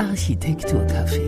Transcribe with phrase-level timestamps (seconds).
[0.00, 1.20] Architekturcafé.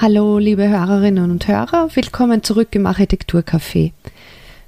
[0.00, 3.90] Hallo, liebe Hörerinnen und Hörer, willkommen zurück im Architekturcafé.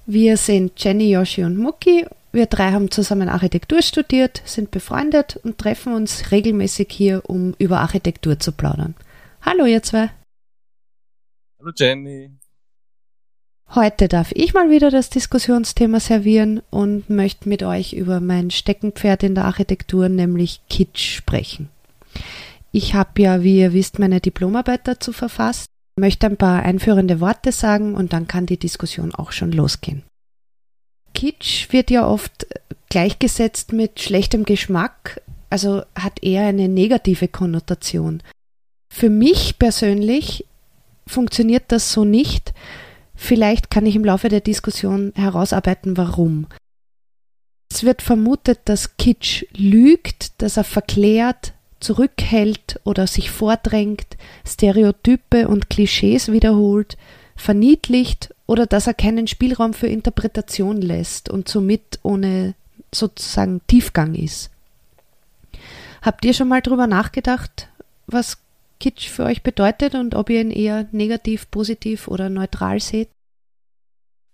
[0.05, 2.07] Wir sind Jenny, Yoshi und Mucki.
[2.33, 7.79] Wir drei haben zusammen Architektur studiert, sind befreundet und treffen uns regelmäßig hier, um über
[7.79, 8.97] Architektur zu plaudern.
[9.43, 10.11] Hallo, ihr zwei.
[11.61, 12.33] Hallo, Jenny.
[13.75, 19.23] Heute darf ich mal wieder das Diskussionsthema servieren und möchte mit euch über mein Steckenpferd
[19.23, 21.69] in der Architektur, nämlich Kitsch, sprechen.
[22.73, 27.53] Ich habe ja, wie ihr wisst, meine Diplomarbeit dazu verfasst, möchte ein paar einführende Worte
[27.53, 30.03] sagen und dann kann die Diskussion auch schon losgehen.
[31.13, 32.47] Kitsch wird ja oft
[32.89, 38.23] gleichgesetzt mit schlechtem Geschmack, also hat eher eine negative Konnotation.
[38.91, 40.47] Für mich persönlich
[41.07, 42.55] funktioniert das so nicht,
[43.21, 46.47] Vielleicht kann ich im Laufe der Diskussion herausarbeiten, warum.
[47.69, 55.69] Es wird vermutet, dass Kitsch lügt, dass er verklärt, zurückhält oder sich vordrängt, Stereotype und
[55.69, 56.97] Klischees wiederholt,
[57.37, 62.55] verniedlicht oder dass er keinen Spielraum für Interpretation lässt und somit ohne
[62.95, 64.51] sozusagen Tiefgang ist.
[66.03, 67.69] Habt ihr schon mal drüber nachgedacht,
[68.07, 68.39] was
[68.79, 73.09] Kitsch für euch bedeutet und ob ihr ihn eher negativ, positiv oder neutral seht?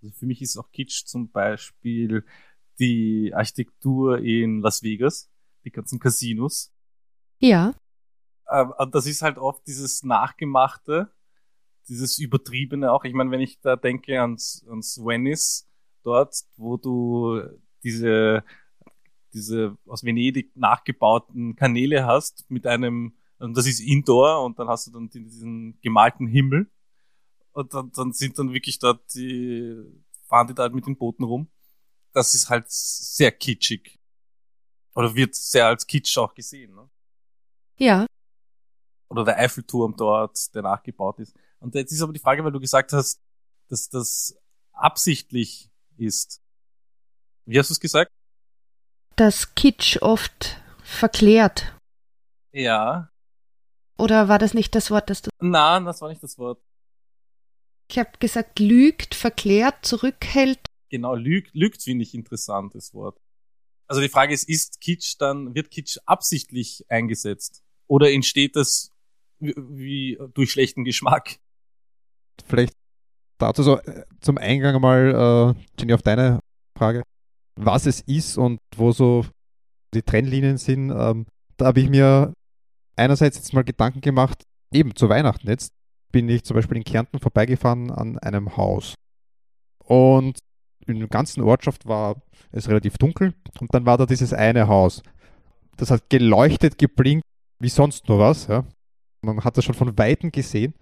[0.04, 2.26] Also für mich ist auch Kitsch zum Beispiel
[2.78, 5.30] die Architektur in Las Vegas,
[5.64, 6.74] die ganzen Casinos.
[7.38, 7.74] Ja.
[8.50, 11.10] Ähm, und das ist halt oft dieses Nachgemachte,
[11.88, 13.04] dieses Übertriebene auch.
[13.04, 15.66] Ich meine, wenn ich da denke ans, ans Venice
[16.02, 17.40] dort, wo du
[17.82, 18.44] diese,
[19.32, 24.86] diese aus Venedig nachgebauten Kanäle hast mit einem und das ist Indoor und dann hast
[24.86, 26.70] du dann diesen gemalten Himmel
[27.54, 29.74] und dann, dann sind dann wirklich dort die,
[30.26, 31.50] fahren die da halt mit den Booten rum.
[32.12, 33.98] Das ist halt sehr kitschig.
[34.94, 36.88] Oder wird sehr als Kitsch auch gesehen, ne?
[37.76, 38.06] Ja.
[39.08, 41.34] Oder der Eiffelturm dort, der nachgebaut ist.
[41.60, 43.20] Und jetzt ist aber die Frage, weil du gesagt hast,
[43.68, 44.36] dass das
[44.72, 46.42] absichtlich ist.
[47.44, 48.10] Wie hast du es gesagt?
[49.16, 51.76] Dass Kitsch oft verklärt.
[52.52, 53.10] Ja.
[53.96, 55.30] Oder war das nicht das Wort, das du.
[55.40, 56.63] Nein, das war nicht das Wort.
[57.94, 60.58] Ich habe gesagt, lügt, verklärt, zurückhält.
[60.88, 63.20] Genau, lügt, lügt finde ich interessantes Wort.
[63.86, 67.62] Also die Frage ist, ist Kitsch dann, wird Kitsch absichtlich eingesetzt?
[67.86, 68.90] Oder entsteht das
[69.38, 71.36] wie, wie durch schlechten Geschmack?
[72.46, 72.74] Vielleicht
[73.38, 76.40] dazu so äh, zum Eingang mal, äh, Jenny, auf deine
[76.76, 77.04] Frage,
[77.54, 79.24] was es ist und wo so
[79.94, 80.90] die Trennlinien sind.
[80.90, 81.26] Ähm,
[81.58, 82.34] da habe ich mir
[82.96, 85.70] einerseits jetzt mal Gedanken gemacht, eben zu Weihnachten jetzt,
[86.14, 88.94] bin ich zum Beispiel in Kärnten vorbeigefahren an einem Haus.
[89.80, 90.38] Und
[90.86, 95.02] in der ganzen Ortschaft war es relativ dunkel und dann war da dieses eine Haus.
[95.76, 97.24] Das hat geleuchtet, geblinkt,
[97.58, 98.46] wie sonst nur was.
[98.46, 98.64] Ja.
[99.22, 100.74] Man hat das schon von Weitem gesehen.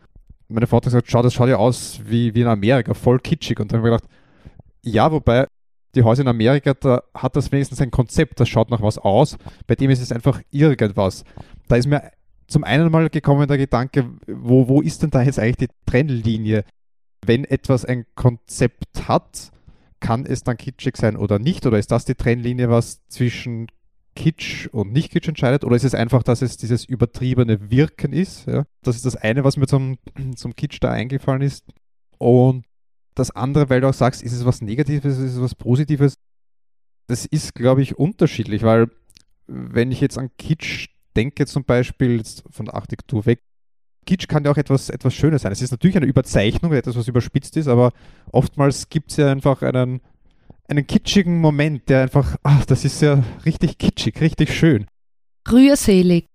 [0.48, 3.58] Meine Frau hat gesagt, schau, das schaut ja aus wie, wie in Amerika, voll kitschig.
[3.58, 4.14] Und dann habe ich gedacht,
[4.82, 5.46] ja, wobei
[5.94, 9.38] die Häuser in Amerika, da hat das wenigstens ein Konzept, das schaut nach was aus.
[9.66, 11.24] Bei dem ist es einfach irgendwas.
[11.68, 12.02] Da ist mir
[12.52, 16.64] zum einen mal gekommen der Gedanke, wo, wo ist denn da jetzt eigentlich die Trennlinie?
[17.24, 19.50] Wenn etwas ein Konzept hat,
[20.00, 21.66] kann es dann kitschig sein oder nicht?
[21.66, 23.68] Oder ist das die Trennlinie, was zwischen
[24.14, 25.64] Kitsch und nicht Kitsch entscheidet?
[25.64, 28.46] Oder ist es einfach, dass es dieses übertriebene Wirken ist?
[28.46, 28.64] Ja?
[28.82, 29.98] Das ist das eine, was mir zum,
[30.36, 31.64] zum Kitsch da eingefallen ist.
[32.18, 32.64] Und
[33.14, 36.14] das andere, weil du auch sagst, ist es was Negatives, ist es was Positives?
[37.06, 38.88] Das ist, glaube ich, unterschiedlich, weil
[39.46, 43.40] wenn ich jetzt an Kitsch denke zum Beispiel jetzt von der Architektur weg,
[44.04, 45.52] Kitsch kann ja auch etwas, etwas Schönes sein.
[45.52, 47.92] Es ist natürlich eine Überzeichnung, etwas, was überspitzt ist, aber
[48.32, 50.00] oftmals gibt es ja einfach einen,
[50.68, 54.86] einen kitschigen Moment, der einfach, ach, das ist ja richtig kitschig, richtig schön.
[55.50, 56.26] Rührselig.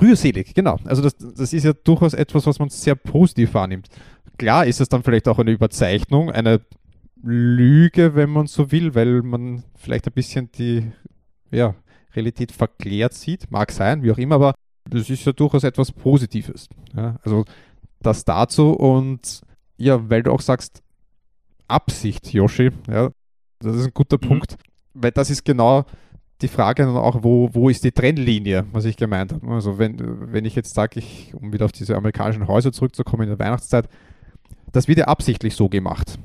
[0.00, 0.78] Rührselig, genau.
[0.84, 3.88] Also das, das ist ja durchaus etwas, was man sehr positiv wahrnimmt.
[4.38, 6.60] Klar ist es dann vielleicht auch eine Überzeichnung, eine
[7.22, 10.92] Lüge, wenn man so will, weil man vielleicht ein bisschen die,
[11.50, 11.74] ja,
[12.16, 13.50] Realität verklärt sieht.
[13.50, 14.54] Mag sein, wie auch immer, aber
[14.88, 16.68] das ist ja durchaus etwas Positives.
[16.96, 17.44] Ja, also
[18.00, 19.40] das dazu und
[19.76, 20.82] ja, weil du auch sagst,
[21.68, 23.10] Absicht, Yoshi, ja,
[23.60, 24.28] das ist ein guter mhm.
[24.28, 24.56] Punkt,
[24.94, 25.84] weil das ist genau
[26.42, 29.48] die Frage dann auch, wo, wo ist die Trennlinie, was ich gemeint habe.
[29.48, 33.30] Also wenn, wenn ich jetzt sage, ich, um wieder auf diese amerikanischen Häuser zurückzukommen in
[33.30, 33.88] der Weihnachtszeit,
[34.72, 36.18] das wird ja absichtlich so gemacht.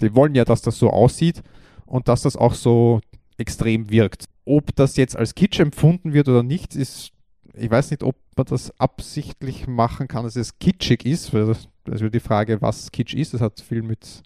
[0.00, 1.42] Die wollen ja, dass das so aussieht
[1.84, 3.00] und dass das auch so
[3.38, 4.26] extrem wirkt.
[4.46, 7.10] Ob das jetzt als Kitsch empfunden wird oder nicht, ist,
[7.52, 11.34] ich weiß nicht, ob man das absichtlich machen kann, dass es kitschig ist.
[11.34, 14.22] Also die Frage, was Kitsch ist, das hat viel mit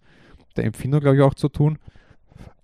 [0.57, 1.79] der Empfindung, glaube ich, auch zu tun.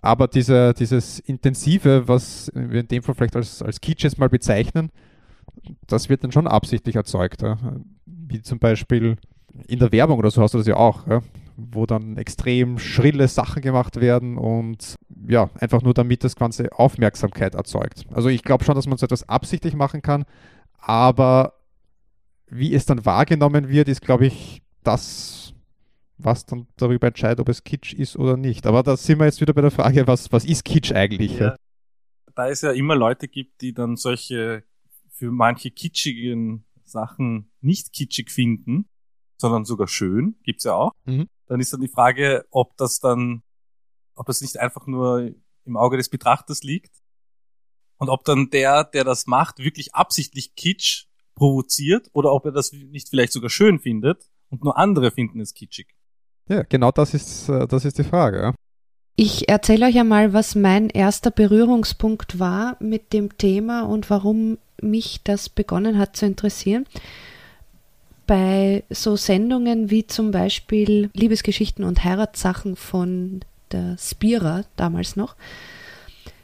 [0.02, 4.28] Aber diese, dieses Intensive, was wir in dem Fall vielleicht als, als Kitsch jetzt mal
[4.28, 4.90] bezeichnen,
[5.86, 7.42] das wird dann schon absichtlich erzeugt.
[7.42, 7.58] Ja?
[8.04, 9.16] Wie zum Beispiel
[9.66, 11.22] in der Werbung oder so hast du das ja auch, ja?
[11.56, 14.96] wo dann extrem schrille Sachen gemacht werden und
[15.28, 18.04] ja, einfach nur damit das Ganze Aufmerksamkeit erzeugt.
[18.12, 20.24] Also ich glaube schon, dass man so etwas absichtlich machen kann,
[20.78, 21.54] aber
[22.48, 25.52] wie es dann wahrgenommen wird, ist, glaube ich, das,
[26.16, 28.66] was dann darüber entscheidet, ob es Kitsch ist oder nicht.
[28.66, 31.38] Aber da sind wir jetzt wieder bei der Frage, was, was ist Kitsch eigentlich?
[31.38, 31.56] Ja.
[32.34, 34.62] Da es ja immer Leute gibt, die dann solche
[35.10, 38.88] für manche kitschigen Sachen nicht kitschig finden,
[39.38, 40.92] sondern sogar schön, gibt's ja auch.
[41.04, 41.26] Mhm.
[41.46, 43.42] Dann ist dann die Frage, ob das dann,
[44.16, 45.32] ob das nicht einfach nur
[45.64, 46.96] im Auge des Betrachters liegt
[47.98, 52.72] und ob dann der, der das macht, wirklich absichtlich Kitsch provoziert oder ob er das
[52.72, 55.94] nicht vielleicht sogar schön findet und nur andere finden es kitschig.
[56.48, 58.54] Ja, genau das ist, äh, das ist die Frage.
[59.16, 65.22] Ich erzähle euch einmal, was mein erster Berührungspunkt war mit dem Thema und warum mich
[65.24, 66.86] das begonnen hat zu interessieren.
[68.26, 73.40] Bei so Sendungen wie zum Beispiel Liebesgeschichten und Heiratssachen von
[73.72, 75.36] der Spira damals noch,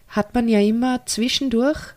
[0.09, 1.95] hat man ja immer zwischendurch,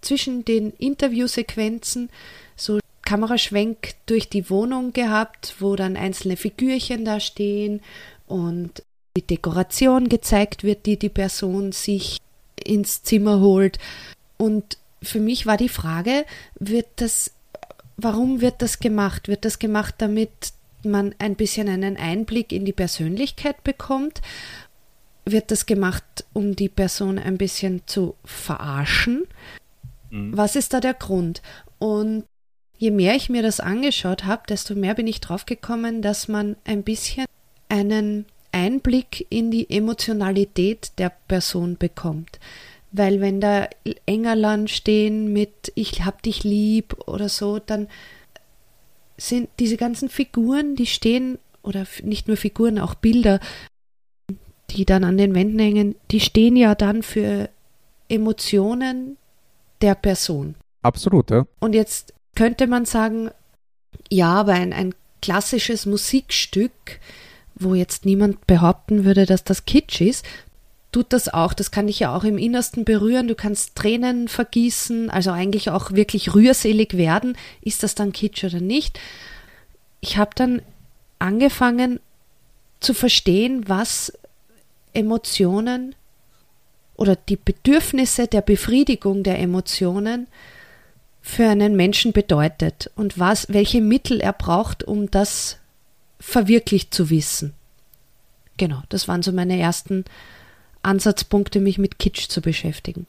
[0.00, 2.10] zwischen den Interviewsequenzen,
[2.56, 7.80] so Kameraschwenk durch die Wohnung gehabt, wo dann einzelne Figürchen da stehen
[8.26, 8.82] und
[9.16, 12.18] die Dekoration gezeigt wird, die die Person sich
[12.62, 13.78] ins Zimmer holt.
[14.36, 16.24] Und für mich war die Frage,
[16.58, 17.30] wird das,
[17.96, 19.28] warum wird das gemacht?
[19.28, 20.53] Wird das gemacht, damit
[20.84, 24.22] man ein bisschen einen Einblick in die Persönlichkeit bekommt?
[25.24, 29.24] Wird das gemacht, um die Person ein bisschen zu verarschen?
[30.10, 30.36] Mhm.
[30.36, 31.42] Was ist da der Grund?
[31.78, 32.24] Und
[32.76, 36.56] je mehr ich mir das angeschaut habe, desto mehr bin ich drauf gekommen, dass man
[36.64, 37.26] ein bisschen
[37.68, 42.38] einen Einblick in die Emotionalität der Person bekommt.
[42.92, 43.68] Weil wenn da
[44.06, 47.88] Engerland stehen mit Ich hab dich lieb oder so, dann
[49.16, 53.40] sind diese ganzen Figuren, die stehen, oder nicht nur Figuren, auch Bilder,
[54.70, 57.48] die dann an den Wänden hängen, die stehen ja dann für
[58.08, 59.16] Emotionen
[59.80, 60.54] der Person.
[60.82, 61.46] Absolut, ja.
[61.60, 63.30] Und jetzt könnte man sagen,
[64.10, 66.72] ja, aber ein, ein klassisches Musikstück,
[67.54, 70.24] wo jetzt niemand behaupten würde, dass das Kitsch ist,
[70.94, 71.54] tut das auch.
[71.54, 73.26] Das kann dich ja auch im Innersten berühren.
[73.26, 77.36] Du kannst Tränen vergießen, also eigentlich auch wirklich rührselig werden.
[77.60, 79.00] Ist das dann Kitsch oder nicht?
[80.00, 80.62] Ich habe dann
[81.18, 81.98] angefangen
[82.78, 84.12] zu verstehen, was
[84.92, 85.96] Emotionen
[86.94, 90.28] oder die Bedürfnisse der Befriedigung der Emotionen
[91.22, 95.58] für einen Menschen bedeutet und was, welche Mittel er braucht, um das
[96.20, 97.52] verwirklicht zu wissen.
[98.58, 100.04] Genau, das waren so meine ersten
[100.84, 103.06] Ansatzpunkte, mich mit Kitsch zu beschäftigen.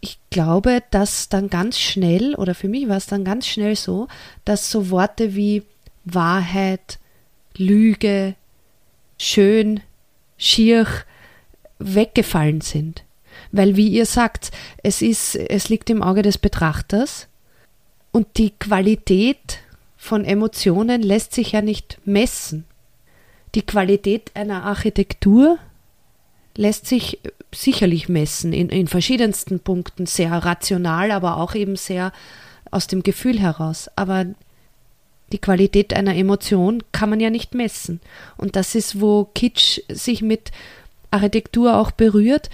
[0.00, 4.08] Ich glaube, dass dann ganz schnell, oder für mich war es dann ganz schnell so,
[4.44, 5.62] dass so Worte wie
[6.04, 6.98] Wahrheit,
[7.56, 8.34] Lüge,
[9.18, 9.80] schön,
[10.38, 10.86] schier
[11.78, 13.04] weggefallen sind.
[13.52, 14.50] Weil, wie ihr sagt,
[14.82, 17.28] es ist, es liegt im Auge des Betrachters
[18.12, 19.58] und die Qualität
[19.96, 22.64] von Emotionen lässt sich ja nicht messen.
[23.54, 25.58] Die Qualität einer Architektur
[26.56, 27.18] lässt sich
[27.52, 32.12] sicherlich messen, in, in verschiedensten Punkten, sehr rational, aber auch eben sehr
[32.70, 33.90] aus dem Gefühl heraus.
[33.96, 34.26] Aber
[35.32, 38.00] die Qualität einer Emotion kann man ja nicht messen.
[38.36, 40.50] Und das ist, wo Kitsch sich mit
[41.10, 42.50] Architektur auch berührt.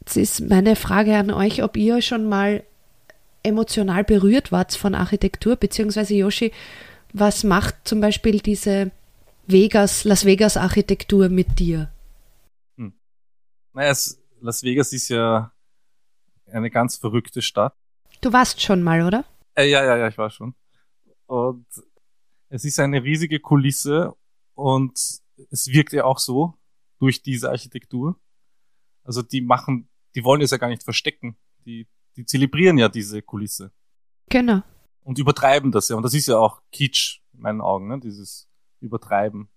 [0.00, 2.62] Jetzt ist meine Frage an euch, ob ihr schon mal
[3.42, 6.52] emotional berührt wart von Architektur, beziehungsweise Yoshi,
[7.12, 8.90] was macht zum Beispiel diese
[9.46, 11.88] Vegas, Las Vegas Architektur mit dir?
[13.74, 15.52] Naja, es, Las Vegas ist ja
[16.46, 17.74] eine ganz verrückte Stadt.
[18.20, 19.24] Du warst schon mal, oder?
[19.56, 20.54] Äh, ja, ja, ja, ich war schon.
[21.26, 21.66] Und
[22.48, 24.14] es ist eine riesige Kulisse
[24.54, 24.92] und
[25.50, 26.54] es wirkt ja auch so
[27.00, 28.20] durch diese Architektur.
[29.02, 31.36] Also die machen, die wollen es ja gar nicht verstecken.
[31.66, 33.72] Die, die zelebrieren ja diese Kulisse.
[34.28, 34.62] Genau.
[35.02, 35.96] Und übertreiben das ja.
[35.96, 37.98] Und das ist ja auch Kitsch in meinen Augen, ne?
[37.98, 38.48] dieses
[38.80, 39.48] Übertreiben.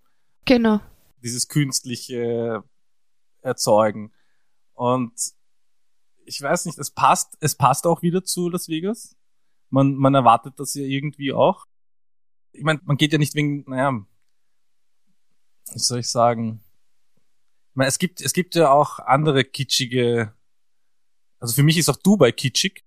[0.45, 0.79] Genau.
[1.21, 2.63] Dieses künstliche
[3.47, 4.11] erzeugen.
[4.73, 5.13] Und
[6.25, 9.15] ich weiß nicht, es passt, es passt auch wieder zu Las Vegas.
[9.69, 11.65] Man, man erwartet das ja irgendwie auch.
[12.51, 14.05] Ich meine, man geht ja nicht wegen, naja,
[15.71, 16.63] wie soll ich sagen?
[17.71, 20.33] Ich meine, es gibt, es gibt ja auch andere kitschige,
[21.39, 22.83] also für mich ist auch Dubai kitschig.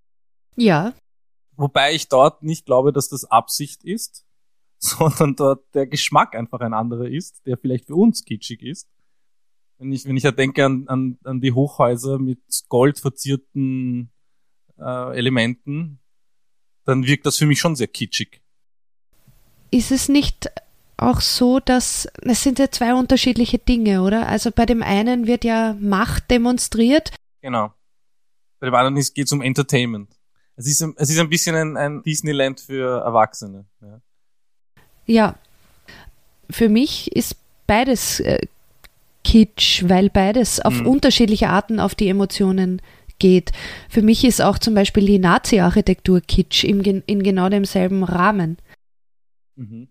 [0.57, 0.95] Ja.
[1.57, 4.27] Wobei ich dort nicht glaube, dass das Absicht ist,
[4.79, 8.89] sondern dort der Geschmack einfach ein anderer ist, der vielleicht für uns kitschig ist.
[9.81, 14.11] Wenn ich, wenn ich ja denke an, an, an die Hochhäuser mit gold verzierten
[14.79, 16.01] äh, Elementen,
[16.85, 18.43] dann wirkt das für mich schon sehr kitschig.
[19.71, 20.51] Ist es nicht
[20.99, 24.29] auch so, dass es sind ja zwei unterschiedliche Dinge, oder?
[24.29, 27.13] Also bei dem einen wird ja Macht demonstriert.
[27.41, 27.73] Genau.
[28.59, 30.15] Bei dem anderen geht es um Entertainment.
[30.57, 33.65] Es ist, es ist ein bisschen ein, ein Disneyland für Erwachsene.
[33.81, 34.01] Ja.
[35.07, 35.35] ja.
[36.51, 38.47] Für mich ist beides äh,
[39.25, 40.87] Kitsch, weil beides auf mhm.
[40.87, 42.81] unterschiedliche Arten auf die Emotionen
[43.19, 43.53] geht.
[43.89, 48.57] Für mich ist auch zum Beispiel die Nazi-Architektur Kitsch im, in genau demselben Rahmen.
[49.57, 49.89] Mhm.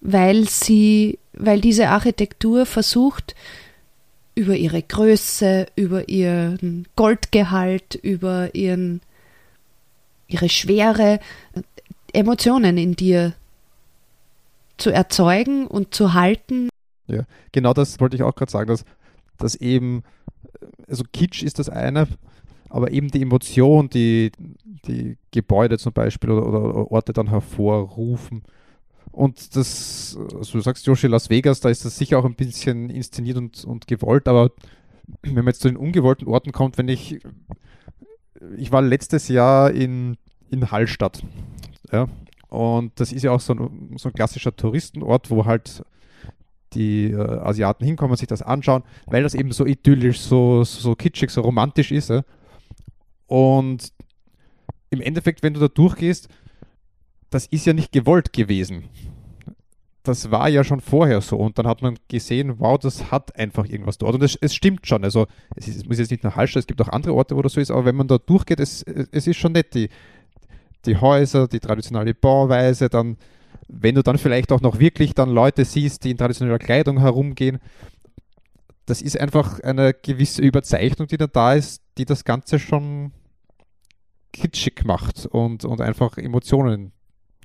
[0.00, 3.34] Weil sie, weil diese Architektur versucht,
[4.34, 9.02] über ihre Größe, über ihren Goldgehalt, über ihren,
[10.26, 11.20] ihre Schwere,
[12.12, 13.34] Emotionen in dir
[14.78, 16.68] zu erzeugen und zu halten.
[17.12, 18.84] Ja, genau das wollte ich auch gerade sagen, dass,
[19.38, 20.02] dass eben,
[20.88, 22.08] also Kitsch ist das eine,
[22.68, 24.32] aber eben die Emotion, die
[24.86, 28.42] die Gebäude zum Beispiel oder, oder Orte dann hervorrufen.
[29.12, 32.88] Und das, also du sagst, Joshi, Las Vegas, da ist das sicher auch ein bisschen
[32.88, 34.50] inszeniert und, und gewollt, aber
[35.22, 37.20] wenn man jetzt zu den ungewollten Orten kommt, wenn ich,
[38.56, 40.16] ich war letztes Jahr in,
[40.50, 41.22] in Hallstatt,
[41.92, 42.08] ja,
[42.48, 45.84] und das ist ja auch so ein, so ein klassischer Touristenort, wo halt
[46.74, 50.94] die äh, Asiaten hinkommen und sich das anschauen, weil das eben so idyllisch, so, so
[50.94, 52.10] kitschig, so romantisch ist.
[52.10, 52.22] Ja.
[53.26, 53.92] Und
[54.90, 56.28] im Endeffekt, wenn du da durchgehst,
[57.30, 58.84] das ist ja nicht gewollt gewesen.
[60.02, 63.66] Das war ja schon vorher so und dann hat man gesehen, wow, das hat einfach
[63.66, 64.14] irgendwas dort.
[64.14, 65.04] Und es, es stimmt schon.
[65.04, 67.42] Also es, ist, es, muss jetzt nicht nur Hallstatt, es gibt auch andere Orte, wo
[67.42, 69.74] das so ist, aber wenn man da durchgeht, es, es ist schon nett.
[69.74, 69.88] Die,
[70.84, 73.16] die Häuser, die traditionelle Bauweise, dann,
[73.68, 77.58] wenn du dann vielleicht auch noch wirklich dann Leute siehst, die in traditioneller Kleidung herumgehen,
[78.86, 83.12] das ist einfach eine gewisse Überzeichnung, die da da ist, die das Ganze schon
[84.32, 86.92] kitschig macht und, und einfach Emotionen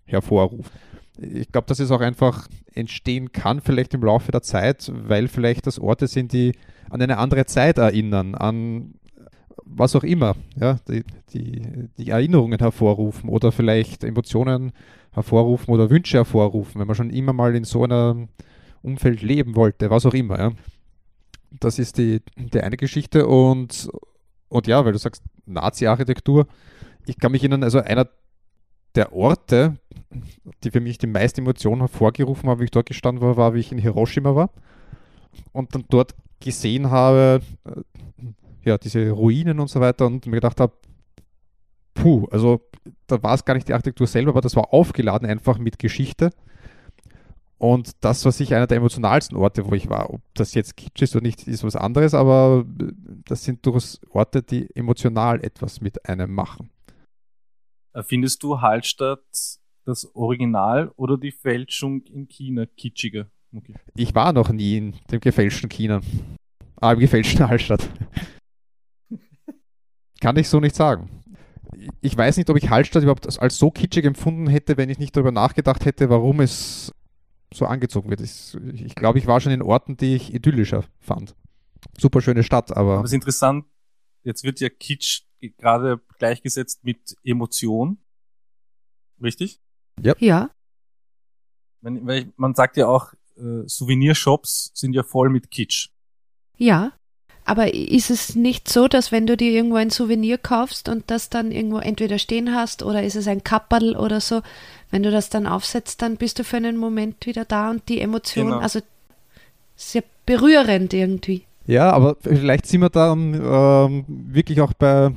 [0.06, 0.72] hervorruft.
[1.20, 5.68] Ich glaube, dass es auch einfach entstehen kann, vielleicht im Laufe der Zeit, weil vielleicht
[5.68, 6.54] das Orte sind, die
[6.90, 8.94] an eine andere Zeit erinnern, an
[9.66, 14.72] was auch immer, ja, die, die, die Erinnerungen hervorrufen oder vielleicht Emotionen
[15.18, 18.30] hervorrufen oder Wünsche hervorrufen, wenn man schon immer mal in so einem
[18.82, 20.40] Umfeld leben wollte, was auch immer.
[20.40, 20.52] Ja.
[21.60, 23.90] Das ist die, die eine Geschichte und,
[24.50, 26.48] und ja, weil du sagst Nazi-Architektur,
[27.06, 28.08] ich kann mich erinnern, also einer
[28.96, 29.78] der Orte,
[30.64, 33.60] die für mich die meisten Emotionen hervorgerufen haben, wie ich dort gestanden war, war, wie
[33.60, 34.52] ich in Hiroshima war
[35.52, 37.82] und dann dort gesehen habe, äh,
[38.64, 40.74] ja, diese Ruinen und so weiter und mir gedacht habe,
[41.94, 42.62] puh, also
[43.08, 46.32] da war es gar nicht die Architektur selber, aber das war aufgeladen einfach mit Geschichte.
[47.60, 50.14] Und das war sicher einer der emotionalsten Orte, wo ich war.
[50.14, 52.66] Ob das jetzt Kitsch ist oder nicht, ist was anderes, aber
[53.26, 56.70] das sind durchaus Orte, die emotional etwas mit einem machen.
[57.94, 59.24] Äh, findest du Hallstatt
[59.86, 63.28] das Original oder die Fälschung in China kitschiger?
[63.56, 63.74] Okay.
[63.96, 66.02] Ich war noch nie in dem gefälschten China.
[66.76, 67.90] Ah, im gefälschten Hallstatt.
[70.22, 71.10] Kann ich so nicht sagen.
[72.02, 75.16] Ich weiß nicht, ob ich Hallstatt überhaupt als so kitschig empfunden hätte, wenn ich nicht
[75.16, 76.94] darüber nachgedacht hätte, warum es
[77.54, 78.22] so angezogen wird.
[78.22, 81.36] Ich glaube, ich war schon in Orten, die ich idyllischer fand.
[81.98, 82.96] Super schöne Stadt, aber.
[82.96, 83.66] Aber es ist interessant,
[84.24, 85.24] jetzt wird ja Kitsch
[85.58, 87.98] gerade gleichgesetzt mit Emotion.
[89.22, 89.60] Richtig?
[90.02, 90.50] Ja.
[91.82, 95.90] Weil ich, man sagt ja auch, äh, Souvenirshops sind ja voll mit Kitsch.
[96.58, 96.94] Ja.
[97.48, 101.30] Aber ist es nicht so, dass wenn du dir irgendwo ein Souvenir kaufst und das
[101.30, 104.42] dann irgendwo entweder stehen hast oder ist es ein Kapperl oder so,
[104.92, 108.02] wenn du das dann aufsetzt, dann bist du für einen Moment wieder da und die
[108.02, 108.60] Emotion, genau.
[108.60, 108.82] also
[109.78, 111.44] sehr berührend irgendwie.
[111.68, 115.12] Ja, aber vielleicht sind wir da ähm, wirklich auch bei,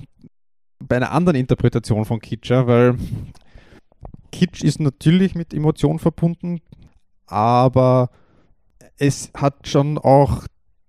[0.79, 2.97] bei einer anderen Interpretation von Kitsch, ja, weil
[4.31, 6.61] Kitsch ist natürlich mit Emotion verbunden,
[7.27, 8.11] aber
[8.99, 10.45] es hat schon auch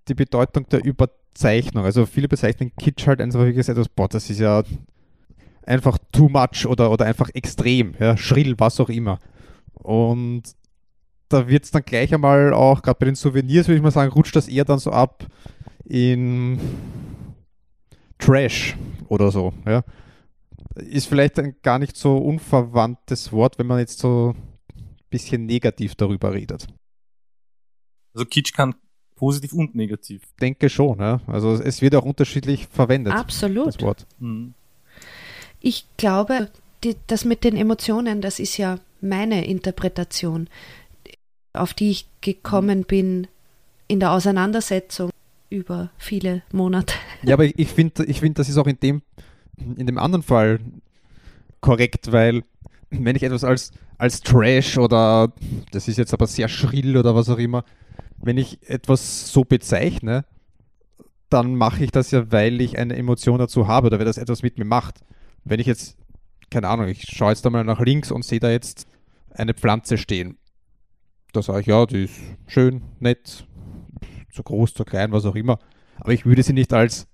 [0.08, 0.86] die Bedeutung der
[1.32, 1.86] Überzeichnung.
[1.86, 4.64] Also viele bezeichnen Kitsch halt einfach wie gesagt, boah, das ist ja
[5.64, 9.20] einfach too much oder, oder einfach extrem, ja, schrill, was auch immer.
[9.74, 10.44] Und
[11.30, 14.12] da wird es dann gleich einmal auch, gerade bei den Souvenirs, würde ich mal sagen,
[14.12, 15.26] rutscht das eher dann so ab
[15.86, 16.60] in
[18.18, 18.76] Trash
[19.08, 19.54] oder so.
[19.66, 19.84] Ja.
[20.76, 25.96] Ist vielleicht ein gar nicht so unverwandtes Wort, wenn man jetzt so ein bisschen negativ
[25.96, 26.68] darüber redet.
[28.14, 28.76] Also Kitsch kann
[29.22, 30.24] positiv und negativ.
[30.42, 31.22] Denke schon, ja.
[31.28, 33.14] Also es wird auch unterschiedlich verwendet.
[33.14, 33.68] Absolut.
[33.68, 34.08] Das Wort.
[34.18, 34.56] Mhm.
[35.60, 36.50] Ich glaube,
[36.84, 40.50] die, das mit den Emotionen, das ist ja meine Interpretation,
[41.54, 43.28] auf die ich gekommen bin
[43.88, 45.12] in der Auseinandersetzung
[45.52, 46.96] über viele Monate.
[47.24, 49.04] Ja, aber ich finde, ich find, das ist auch in dem,
[49.78, 50.60] in dem anderen Fall
[51.60, 52.42] korrekt, weil
[52.90, 55.32] wenn ich etwas als, als Trash oder
[55.70, 57.64] das ist jetzt aber sehr schrill oder was auch immer,
[58.22, 60.26] wenn ich etwas so bezeichne,
[61.30, 64.44] dann mache ich das ja, weil ich eine Emotion dazu habe oder weil das etwas
[64.44, 65.00] mit mir macht.
[65.44, 65.98] Wenn ich jetzt,
[66.50, 68.86] keine Ahnung, ich schaue jetzt da mal nach links und sehe da jetzt
[69.32, 70.38] eine Pflanze stehen.
[71.32, 73.48] Da sage ich, ja, die ist schön, nett,
[74.32, 75.60] zu groß, zu klein, was auch immer.
[75.96, 77.08] Aber ich würde sie nicht als,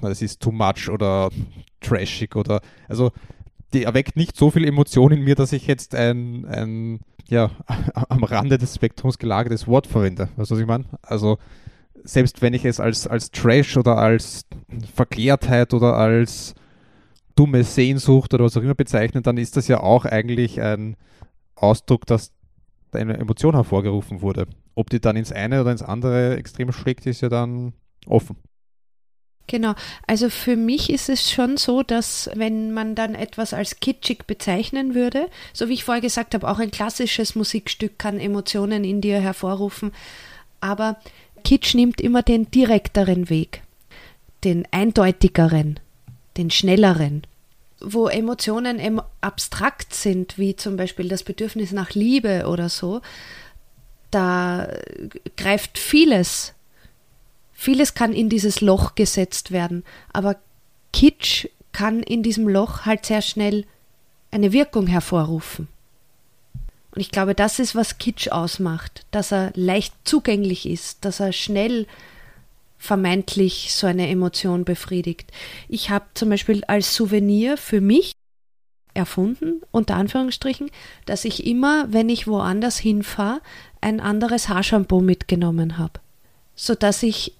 [0.00, 1.30] na, das ist too much oder
[1.80, 3.12] trashig oder, also
[3.74, 7.50] die erweckt nicht so viel Emotion in mir, dass ich jetzt ein, ein ja,
[8.08, 10.28] am Rande des Spektrums gelagertes Wort verwende.
[10.36, 10.84] Weißt du, was ich meine?
[11.02, 11.38] Also,
[12.04, 14.46] selbst wenn ich es als, als Trash oder als
[14.94, 16.54] Verklärtheit oder als
[17.34, 20.96] dumme Sehnsucht oder was auch immer bezeichne, dann ist das ja auch eigentlich ein
[21.54, 22.32] Ausdruck, dass
[22.92, 24.46] eine Emotion hervorgerufen wurde.
[24.74, 27.72] Ob die dann ins eine oder ins andere Extrem schlägt, ist ja dann
[28.06, 28.36] offen.
[29.48, 29.74] Genau,
[30.08, 34.94] also für mich ist es schon so, dass wenn man dann etwas als kitschig bezeichnen
[34.94, 39.20] würde, so wie ich vorher gesagt habe, auch ein klassisches Musikstück kann Emotionen in dir
[39.20, 39.92] hervorrufen,
[40.60, 40.96] aber
[41.44, 43.62] Kitsch nimmt immer den direkteren Weg,
[44.42, 45.78] den eindeutigeren,
[46.36, 47.22] den schnelleren.
[47.80, 53.00] Wo Emotionen abstrakt sind, wie zum Beispiel das Bedürfnis nach Liebe oder so,
[54.10, 54.68] da
[55.36, 56.55] greift vieles
[57.58, 59.82] Vieles kann in dieses Loch gesetzt werden,
[60.12, 60.36] aber
[60.92, 63.64] Kitsch kann in diesem Loch halt sehr schnell
[64.30, 65.66] eine Wirkung hervorrufen.
[66.94, 71.32] Und ich glaube, das ist, was Kitsch ausmacht, dass er leicht zugänglich ist, dass er
[71.32, 71.86] schnell
[72.78, 75.32] vermeintlich so eine Emotion befriedigt.
[75.68, 78.12] Ich habe zum Beispiel als Souvenir für mich
[78.94, 80.70] erfunden, unter Anführungsstrichen,
[81.04, 83.40] dass ich immer, wenn ich woanders hinfahre,
[83.80, 86.00] ein anderes Haarshampoo mitgenommen habe,
[86.54, 87.34] sodass ich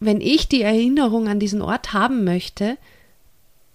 [0.00, 2.78] wenn ich die Erinnerung an diesen Ort haben möchte,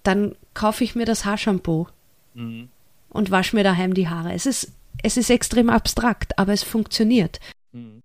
[0.04, 1.88] dann kaufe ich mir das Haarshampoo
[2.34, 2.70] mhm.
[3.10, 4.34] und wasche mir daheim die Haare.
[4.34, 7.40] Es ist, es ist extrem abstrakt, aber es funktioniert.
[7.72, 8.02] Mhm.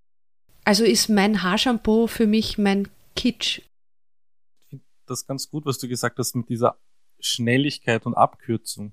[0.64, 3.58] Also ist mein Haarshampoo für mich mein Kitsch.
[3.58, 6.78] Ich finde das ganz gut, was du gesagt hast mit dieser
[7.20, 8.92] Schnelligkeit und Abkürzung,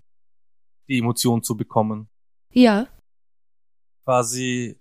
[0.88, 2.09] die Emotion zu bekommen.
[2.51, 2.88] Ja.
[4.03, 4.79] Quasi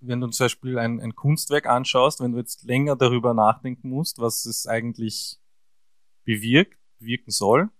[0.00, 4.18] wenn du zum Beispiel ein, ein Kunstwerk anschaust, wenn du jetzt länger darüber nachdenken musst,
[4.18, 5.38] was es eigentlich
[6.24, 7.70] bewirkt, wirken soll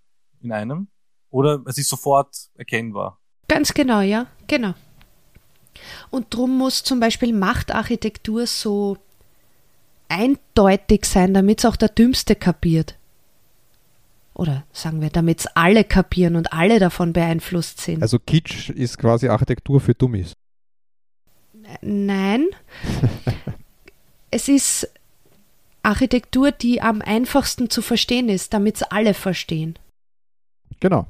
[0.41, 0.89] in einem,
[1.31, 3.21] oder es ist sofort erkennbar.
[3.49, 4.75] Ganz genau, ja, genau.
[6.11, 8.97] Und drum muss zum Beispiel Machtarchitektur so
[10.09, 12.99] eindeutig sein, damit es auch der Dümmste kapiert.
[14.35, 18.03] Oder sagen wir, damit es alle kapieren und alle davon beeinflusst sind.
[18.03, 20.35] Also Kitsch ist quasi Architektur für Dummies.
[21.81, 22.49] Nein.
[24.31, 24.89] es ist
[25.83, 29.79] Architektur, die am einfachsten zu verstehen ist, damit es alle verstehen.
[30.81, 31.07] Genau.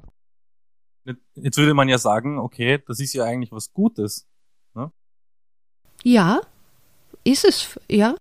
[1.34, 4.28] Jetzt würde man ja sagen, okay, das ist ja eigentlich was Gutes.
[4.74, 4.92] Ne?
[6.04, 6.40] Ja,
[7.24, 8.14] ist es, ja.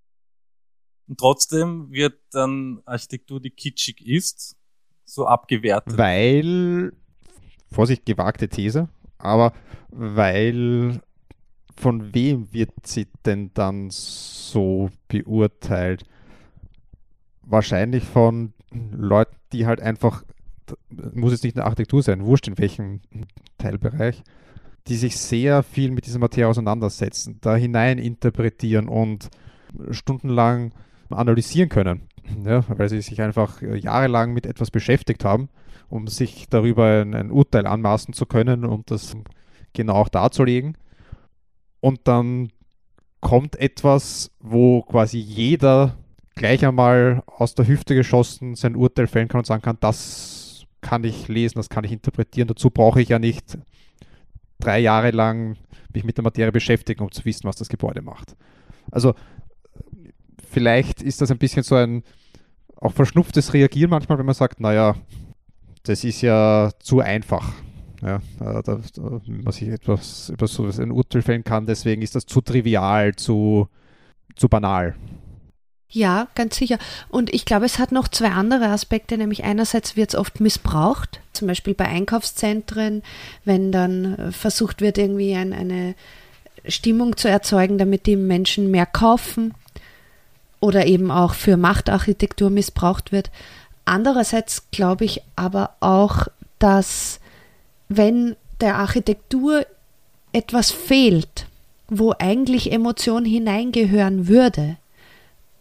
[1.07, 4.55] Und trotzdem wird dann Architektur, die kitschig ist,
[5.05, 5.97] so abgewertet.
[5.97, 6.93] Weil,
[7.71, 9.53] Vorsicht, gewagte These, aber
[9.89, 11.01] weil
[11.77, 16.03] von wem wird sie denn dann so beurteilt?
[17.43, 18.53] Wahrscheinlich von
[18.91, 20.23] Leuten, die halt einfach,
[20.89, 23.01] muss jetzt nicht eine Architektur sein, wurscht in welchem
[23.57, 24.23] Teilbereich,
[24.87, 29.29] die sich sehr viel mit dieser Materie auseinandersetzen, da hinein interpretieren und
[29.91, 30.73] stundenlang
[31.09, 32.01] analysieren können,
[32.43, 35.49] ja, weil sie sich einfach jahrelang mit etwas beschäftigt haben,
[35.89, 39.15] um sich darüber ein, ein Urteil anmaßen zu können und das
[39.73, 40.75] genau auch darzulegen
[41.79, 42.51] und dann
[43.21, 45.97] kommt etwas, wo quasi jeder
[46.35, 51.03] gleich einmal aus der Hüfte geschossen sein Urteil fällen kann und sagen kann, das kann
[51.03, 52.47] ich lesen, das kann ich interpretieren.
[52.47, 53.57] Dazu brauche ich ja nicht
[54.59, 55.57] drei Jahre lang
[55.93, 58.35] mich mit der Materie beschäftigen, um zu wissen, was das Gebäude macht.
[58.91, 59.15] Also
[60.49, 62.03] vielleicht ist das ein bisschen so ein
[62.75, 64.95] auch verschnupftes Reagieren manchmal, wenn man sagt, naja,
[65.83, 67.53] das ist ja zu einfach.
[68.01, 72.15] Ja, äh, da, da, man sich etwas über so ein Urteil fällen kann, deswegen ist
[72.15, 73.67] das zu trivial, zu,
[74.35, 74.95] zu banal.
[75.89, 76.77] Ja, ganz sicher.
[77.09, 81.21] Und ich glaube, es hat noch zwei andere Aspekte, nämlich einerseits wird es oft missbraucht,
[81.31, 83.03] zum Beispiel bei Einkaufszentren,
[83.45, 85.95] wenn dann äh, versucht wird, irgendwie ein, eine
[86.67, 89.53] Stimmung zu erzeugen, damit die Menschen mehr kaufen
[90.59, 93.31] oder eben auch für Machtarchitektur missbraucht wird.
[93.85, 96.27] Andererseits glaube ich aber auch,
[96.59, 97.21] dass
[97.89, 99.65] wenn der Architektur
[100.33, 101.47] etwas fehlt,
[101.87, 104.77] wo eigentlich Emotion hineingehören würde,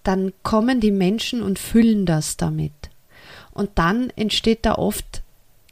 [0.03, 2.73] dann kommen die Menschen und füllen das damit.
[3.53, 5.23] Und dann entsteht da oft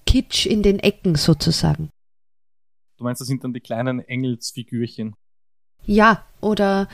[0.06, 1.90] Kitsch in den Ecken sozusagen.
[2.96, 5.14] Du meinst, das sind dann die kleinen Engelsfigürchen?
[5.84, 6.88] Ja, oder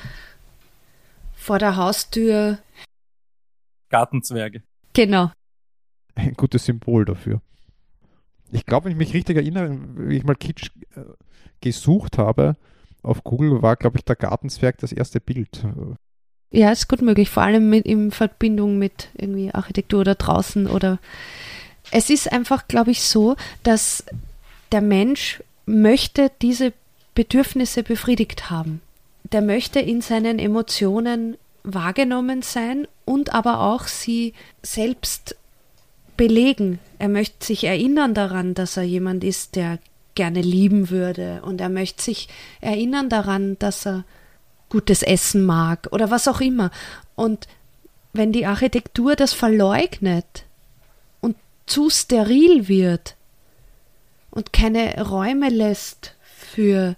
[1.34, 2.58] vor der Haustür.
[3.88, 4.62] Gartenzwerge.
[4.92, 5.30] Genau.
[6.14, 7.40] Ein gutes Symbol dafür.
[8.52, 11.00] Ich glaube, wenn ich mich richtig erinnere, wie ich mal Kitsch äh,
[11.60, 12.56] gesucht habe,
[13.02, 15.64] auf Google war, glaube ich, der Gartenzwerg das erste Bild.
[16.50, 20.98] Ja, ist gut möglich, vor allem mit, in Verbindung mit irgendwie Architektur oder draußen oder
[21.92, 24.04] es ist einfach, glaube ich, so, dass
[24.72, 26.72] der Mensch möchte diese
[27.14, 28.80] Bedürfnisse befriedigt haben.
[29.32, 35.36] Der möchte in seinen Emotionen wahrgenommen sein und aber auch sie selbst
[36.20, 36.80] belegen.
[36.98, 39.78] Er möchte sich erinnern daran, dass er jemand ist, der
[40.14, 42.28] gerne lieben würde und er möchte sich
[42.60, 44.04] erinnern daran, dass er
[44.68, 46.70] gutes Essen mag oder was auch immer.
[47.14, 47.48] Und
[48.12, 50.44] wenn die Architektur das verleugnet
[51.22, 53.16] und zu steril wird
[54.30, 56.96] und keine Räume lässt für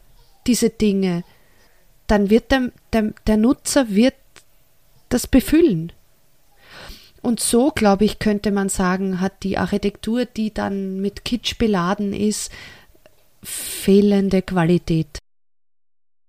[0.48, 1.22] diese Dinge,
[2.08, 4.16] dann wird der, der, der Nutzer wird
[5.11, 5.92] das befüllen.
[7.22, 12.12] Und so, glaube ich, könnte man sagen, hat die Architektur, die dann mit Kitsch beladen
[12.12, 12.52] ist,
[13.42, 15.18] fehlende Qualität.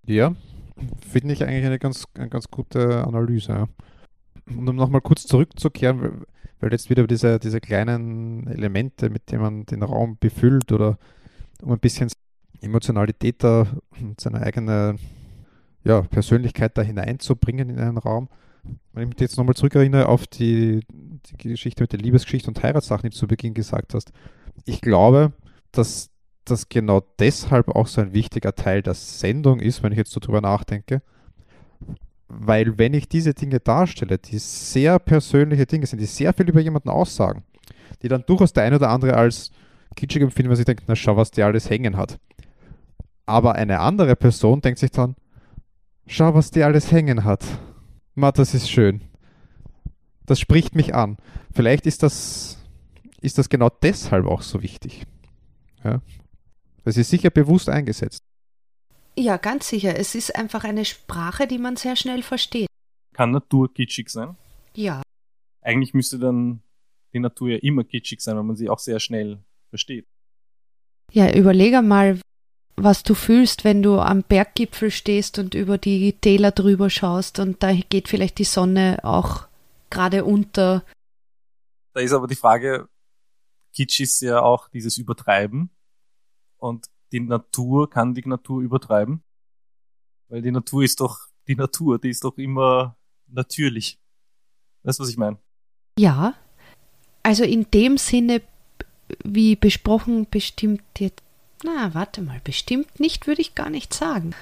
[0.05, 0.35] Ja,
[1.09, 3.67] finde ich eigentlich eine ganz, eine ganz gute Analyse.
[4.47, 6.25] Und um nochmal kurz zurückzukehren,
[6.59, 10.97] weil jetzt wieder diese, diese kleinen Elemente, mit denen man den Raum befüllt oder
[11.61, 12.09] um ein bisschen
[12.61, 13.67] Emotionalität da
[13.99, 14.95] und seine eigene
[15.83, 18.29] ja, Persönlichkeit da hineinzubringen in einen Raum.
[18.93, 23.03] Wenn ich mich jetzt nochmal zurückerinnere auf die, die Geschichte mit der Liebesgeschichte und Heiratssachen,
[23.03, 24.11] die du zu Beginn gesagt hast.
[24.65, 25.33] Ich glaube,
[25.71, 26.09] dass
[26.45, 30.19] das genau deshalb auch so ein wichtiger Teil der Sendung ist, wenn ich jetzt so
[30.19, 31.01] drüber nachdenke.
[32.27, 36.59] Weil wenn ich diese Dinge darstelle, die sehr persönliche Dinge sind, die sehr viel über
[36.59, 37.43] jemanden aussagen,
[38.01, 39.51] die dann durchaus der eine oder andere als
[39.95, 42.19] kitschig empfinden, weil sie denkt, na schau, was der alles hängen hat.
[43.25, 45.15] Aber eine andere Person denkt sich dann,
[46.07, 47.45] schau, was der alles hängen hat.
[48.15, 49.01] Ma, das ist schön.
[50.25, 51.17] Das spricht mich an.
[51.53, 52.63] Vielleicht ist das,
[53.21, 55.05] ist das genau deshalb auch so wichtig.
[55.83, 56.01] Ja,
[56.83, 58.23] das ist sicher bewusst eingesetzt.
[59.17, 59.97] Ja, ganz sicher.
[59.97, 62.67] Es ist einfach eine Sprache, die man sehr schnell versteht.
[63.13, 64.35] Kann Natur kitschig sein?
[64.75, 65.03] Ja.
[65.61, 66.61] Eigentlich müsste dann
[67.13, 70.07] die Natur ja immer kitschig sein, weil man sie auch sehr schnell versteht.
[71.11, 72.19] Ja, überlege mal,
[72.75, 77.61] was du fühlst, wenn du am Berggipfel stehst und über die Täler drüber schaust und
[77.61, 79.47] da geht vielleicht die Sonne auch
[79.89, 80.83] gerade unter.
[81.93, 82.89] Da ist aber die Frage,
[83.73, 85.69] Kitsch ist ja auch dieses Übertreiben
[86.57, 89.23] und die Natur kann die Natur übertreiben.
[90.29, 93.99] Weil die Natur ist doch die Natur, die ist doch immer natürlich.
[94.83, 95.37] Weißt du, was ich meine?
[95.97, 96.33] Ja.
[97.21, 98.41] Also in dem Sinne,
[99.23, 101.22] wie besprochen, bestimmt jetzt.
[101.63, 104.35] Na, warte mal, bestimmt nicht, würde ich gar nicht sagen.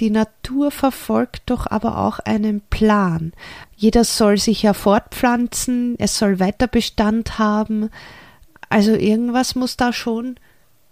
[0.00, 3.32] Die Natur verfolgt doch aber auch einen Plan.
[3.76, 7.90] Jeder soll sich ja fortpflanzen, es soll Weiterbestand haben.
[8.68, 10.34] Also irgendwas muss da schon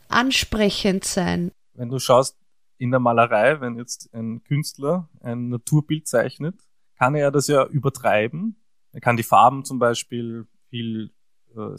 [0.09, 1.51] ansprechend sein.
[1.75, 2.37] Wenn du schaust
[2.79, 6.61] in der Malerei, wenn jetzt ein Künstler ein Naturbild zeichnet,
[6.97, 8.57] kann er das ja übertreiben.
[8.93, 11.11] Er kann die Farben zum Beispiel viel
[11.57, 11.75] äh,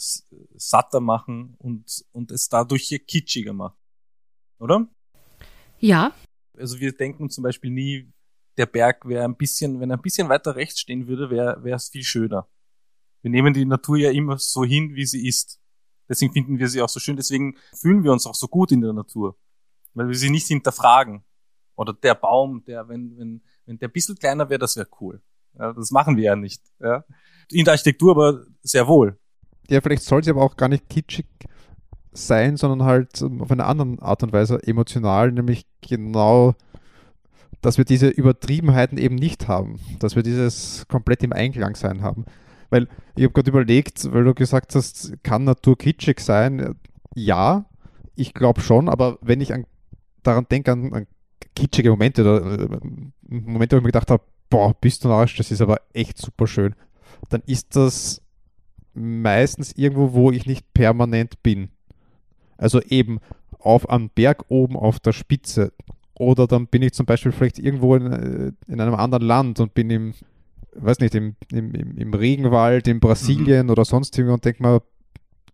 [0.55, 3.77] satter machen und, und es dadurch hier kitschiger machen.
[4.59, 4.87] Oder?
[5.79, 6.13] Ja.
[6.57, 8.11] Also wir denken zum Beispiel nie,
[8.57, 11.89] der Berg wäre ein bisschen, wenn er ein bisschen weiter rechts stehen würde, wäre es
[11.89, 12.47] viel schöner.
[13.21, 15.59] Wir nehmen die Natur ja immer so hin, wie sie ist.
[16.07, 18.81] Deswegen finden wir sie auch so schön, deswegen fühlen wir uns auch so gut in
[18.81, 19.37] der Natur.
[19.93, 21.23] Weil wir sie nicht hinterfragen.
[21.75, 25.21] Oder der Baum, der, wenn, wenn, wenn der ein bisschen kleiner wäre, das wäre cool.
[25.57, 26.61] Ja, das machen wir ja nicht.
[26.79, 27.03] Ja.
[27.49, 29.19] In der Architektur aber sehr wohl.
[29.69, 31.25] Ja, vielleicht soll sie aber auch gar nicht kitschig
[32.11, 36.53] sein, sondern halt auf eine andere Art und Weise emotional, nämlich genau,
[37.61, 42.25] dass wir diese Übertriebenheiten eben nicht haben, dass wir dieses komplett im Einklang sein haben.
[42.69, 46.75] Weil ich habe gerade überlegt, weil du gesagt hast, kann Natur kitschig sein?
[47.15, 47.65] Ja,
[48.15, 49.65] ich glaube schon, aber wenn ich an,
[50.23, 51.07] daran denke, an, an,
[51.55, 52.79] kitschige Momente oder äh,
[53.27, 56.47] Momente, wo ich mir gedacht habe, boah, bist du narrisch, das ist aber echt super
[56.47, 56.75] schön,
[57.29, 58.21] dann ist das
[58.93, 61.69] meistens irgendwo, wo ich nicht permanent bin.
[62.57, 63.19] Also eben
[63.59, 65.73] auf am Berg oben auf der Spitze.
[66.15, 69.73] Oder dann bin ich zum Beispiel vielleicht irgendwo in, äh, in einem anderen Land und
[69.73, 70.13] bin im
[70.75, 73.71] weiß nicht, im, im, im Regenwald in Brasilien mhm.
[73.71, 74.81] oder sonst irgendwo und denke mal,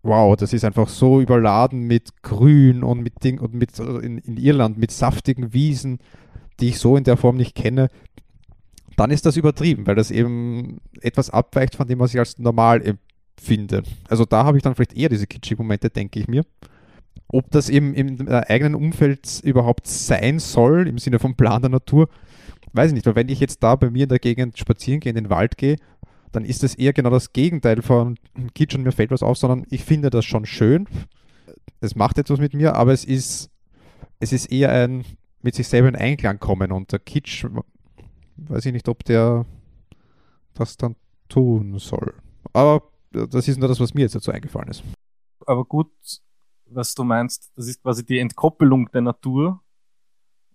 [0.02, 4.18] wow, das ist einfach so überladen mit Grün und mit Ding und mit also in,
[4.20, 6.00] in Irland mit saftigen Wiesen,
[6.60, 7.90] die ich so in der Form nicht kenne.
[8.96, 12.82] dann ist das übertrieben, weil das eben etwas abweicht von dem, was ich als normal
[13.40, 13.84] empfinde.
[14.08, 16.44] Also da habe ich dann vielleicht eher diese kitschigen Momente, denke ich mir.
[17.28, 22.10] Ob das eben im eigenen Umfeld überhaupt sein soll, im Sinne von Plan der Natur,
[22.74, 23.06] weiß ich nicht.
[23.06, 25.58] Weil wenn ich jetzt da bei mir in der Gegend spazieren gehe, in den Wald
[25.58, 25.78] gehe,
[26.32, 28.16] dann ist das eher genau das Gegenteil von
[28.54, 30.88] Kitsch und mir fällt was auf, sondern ich finde das schon schön.
[31.82, 33.50] Es macht etwas mit mir, aber es ist,
[34.20, 35.06] es ist eher ein
[35.42, 37.46] mit sich selber in Einklang kommen und der Kitsch,
[38.36, 39.46] weiß ich nicht, ob der
[40.54, 40.96] das dann
[41.30, 42.14] tun soll.
[42.52, 44.84] Aber das ist nur das, was mir jetzt dazu eingefallen ist.
[45.46, 45.92] Aber gut,
[46.66, 49.62] was du meinst, das ist quasi die Entkoppelung der Natur.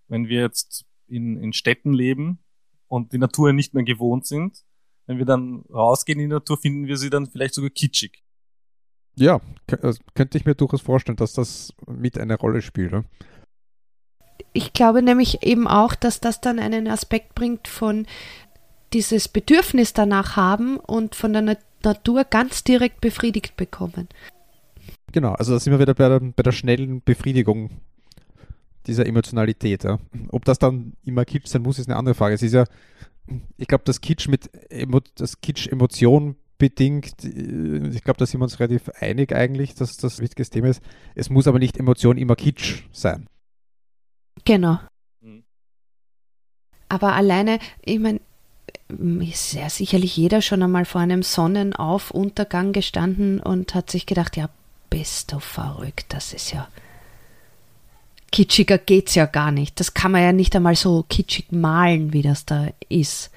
[0.09, 2.39] Wenn wir jetzt in, in Städten leben
[2.89, 4.65] und die Natur nicht mehr gewohnt sind,
[5.07, 8.23] wenn wir dann rausgehen in die Natur, finden wir sie dann vielleicht sogar kitschig.
[9.17, 13.05] Ja, äh, könnte ich mir durchaus vorstellen, dass das mit eine Rolle spielt.
[14.53, 18.07] Ich glaube nämlich eben auch, dass das dann einen Aspekt bringt von
[18.93, 21.74] dieses Bedürfnis danach haben und von der Natur
[22.31, 24.09] ganz direkt befriedigt bekommen.
[25.13, 27.71] Genau, also da sind wir wieder bei der, bei der schnellen Befriedigung
[28.87, 29.85] dieser Emotionalität.
[29.85, 29.99] Ja.
[30.31, 32.35] Ob das dann immer Kitsch sein muss, ist eine andere Frage.
[32.35, 32.65] Es ist ja,
[33.57, 34.51] ich glaube, das Kitsch mit
[35.17, 39.97] das Kitsch Emotion bedingt, äh, ich glaube, da sind wir uns relativ einig eigentlich, dass
[39.97, 40.83] das ein wichtiges Thema ist.
[41.15, 43.27] Es muss aber nicht Emotion immer Kitsch sein.
[44.45, 44.79] Genau.
[45.21, 45.45] Mhm.
[46.89, 48.21] Aber alleine, ich meine,
[48.89, 54.49] ist ja sicherlich jeder schon einmal vor einem Sonnenauf-Untergang gestanden und hat sich gedacht, ja,
[54.91, 56.69] bist du verrückt, das ist ja
[58.35, 59.79] kitschiger geht's ja gar nicht.
[59.79, 63.31] Das kann man ja nicht einmal so kitschig malen, wie das da ist.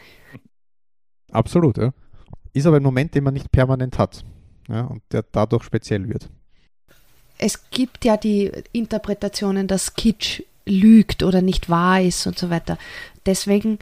[1.32, 1.94] Absolut, ja.
[2.54, 4.24] Ist aber ein Moment, den man nicht permanent hat.
[4.68, 6.30] Ja, und der dadurch speziell wird.
[7.38, 12.80] Es gibt ja die Interpretationen, dass Kitsch lügt oder nicht wahr ist und so weiter.
[13.28, 13.78] Deswegen,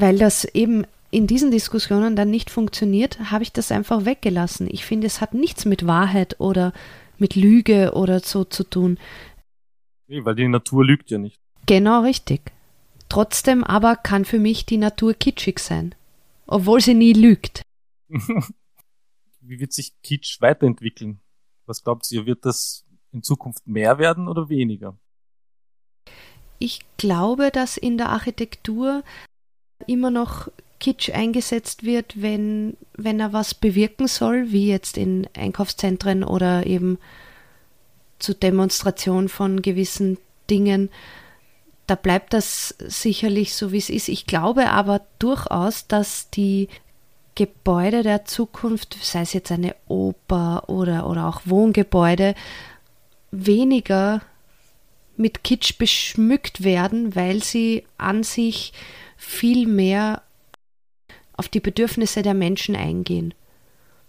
[0.00, 4.68] weil das eben in diesen Diskussionen dann nicht funktioniert, habe ich das einfach weggelassen.
[4.70, 6.72] Ich finde, es hat nichts mit Wahrheit oder
[7.16, 8.98] mit Lüge oder so zu tun.
[10.06, 11.40] Nee, weil die Natur lügt ja nicht.
[11.64, 12.52] Genau richtig.
[13.08, 15.94] Trotzdem aber kann für mich die Natur kitschig sein,
[16.46, 17.62] obwohl sie nie lügt.
[19.40, 21.20] Wie wird sich Kitsch weiterentwickeln?
[21.64, 24.98] Was glaubt ihr, wird das in Zukunft mehr werden oder weniger?
[26.58, 29.02] Ich glaube, dass in der Architektur
[29.86, 36.22] immer noch Kitsch eingesetzt wird, wenn, wenn er was bewirken soll, wie jetzt in Einkaufszentren
[36.22, 36.98] oder eben
[38.18, 40.18] zur Demonstration von gewissen
[40.50, 40.90] Dingen.
[41.86, 44.08] Da bleibt das sicherlich so, wie es ist.
[44.08, 46.68] Ich glaube aber durchaus, dass die
[47.34, 52.34] Gebäude der Zukunft, sei es jetzt eine Oper oder, oder auch Wohngebäude,
[53.30, 54.22] weniger
[55.16, 58.72] mit Kitsch beschmückt werden, weil sie an sich
[59.16, 60.22] viel mehr
[61.36, 63.34] auf die Bedürfnisse der Menschen eingehen.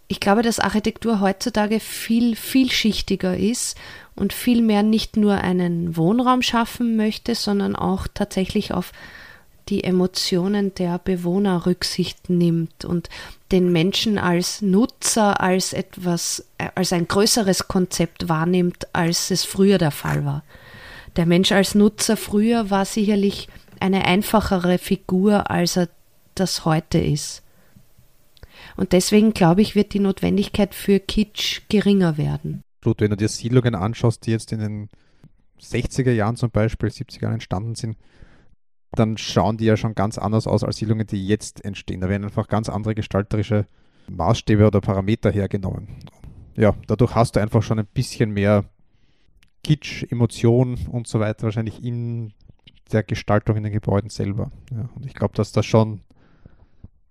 [0.08, 3.78] Ich glaube, dass Architektur heutzutage viel vielschichtiger ist
[4.15, 8.93] und viel mehr nicht nur einen Wohnraum schaffen möchte, sondern auch tatsächlich auf
[9.67, 13.10] die Emotionen der Bewohner Rücksicht nimmt und
[13.52, 19.91] den Menschen als Nutzer als etwas, als ein größeres Konzept wahrnimmt, als es früher der
[19.91, 20.43] Fall war.
[21.17, 23.50] Der Mensch als Nutzer früher war sicherlich
[23.81, 25.89] eine einfachere Figur, als er
[26.35, 27.43] das heute ist.
[28.75, 32.63] Und deswegen glaube ich, wird die Notwendigkeit für Kitsch geringer werden.
[32.83, 34.89] Wenn du dir Siedlungen anschaust, die jetzt in den
[35.61, 37.97] 60er Jahren zum Beispiel, 70er Jahren entstanden sind,
[38.91, 42.01] dann schauen die ja schon ganz anders aus als Siedlungen, die jetzt entstehen.
[42.01, 43.67] Da werden einfach ganz andere gestalterische
[44.09, 45.87] Maßstäbe oder Parameter hergenommen.
[46.55, 48.65] Ja, dadurch hast du einfach schon ein bisschen mehr
[49.63, 52.33] Kitsch, Emotion und so weiter wahrscheinlich in
[52.88, 54.52] der Gestaltung in den Gebäuden selber.
[54.71, 56.04] Ja, und ich glaube, dass das schon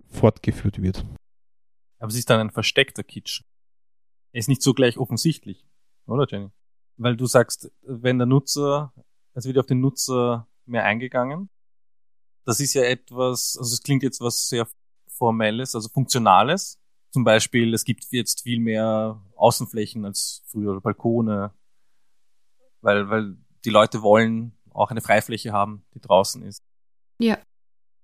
[0.09, 1.05] fortgeführt wird.
[1.99, 3.43] Aber es ist dann ein versteckter Kitsch.
[4.33, 5.67] Er ist nicht so gleich offensichtlich,
[6.07, 6.51] oder Jenny?
[6.97, 8.93] Weil du sagst, wenn der Nutzer,
[9.35, 11.51] es wird auf den Nutzer mehr eingegangen,
[12.45, 14.69] das ist ja etwas, also es klingt jetzt was sehr
[15.09, 16.79] Formelles, also Funktionales.
[17.11, 21.53] Zum Beispiel, es gibt jetzt viel mehr Außenflächen als früher, Balkone,
[22.83, 26.62] weil, weil die Leute wollen auch eine Freifläche haben, die draußen ist.
[27.19, 27.39] Ja.